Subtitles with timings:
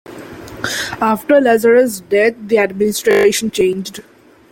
[0.99, 4.01] After Lazarus' death the administration changed.